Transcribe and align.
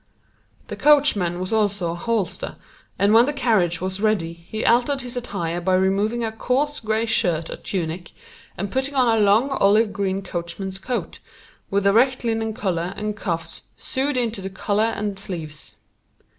The 0.69 0.75
coachman 0.75 1.39
was 1.39 1.53
also 1.53 1.93
hostler, 1.93 2.55
and 2.97 3.13
when 3.13 3.27
the 3.27 3.31
carriage 3.33 3.79
was 3.79 4.01
ready 4.01 4.33
he 4.33 4.65
altered 4.65 5.01
his 5.01 5.15
attire 5.15 5.61
by 5.61 5.75
removing 5.75 6.23
a 6.23 6.31
coarse, 6.31 6.79
gray 6.79 7.05
shirt 7.05 7.51
or 7.51 7.55
tunic 7.55 8.09
and 8.57 8.71
putting 8.71 8.95
on 8.95 9.15
a 9.15 9.21
long, 9.21 9.51
olive 9.51 9.93
green 9.93 10.23
coachman's 10.23 10.79
coat, 10.79 11.19
with 11.69 11.85
erect 11.85 12.23
linen 12.23 12.55
collar 12.55 12.95
and 12.97 13.15
cuffs 13.15 13.67
sewed 13.77 14.17
into 14.17 14.41
the 14.41 14.49
collar 14.49 14.85
and 14.95 15.19
sleeves. 15.19 15.75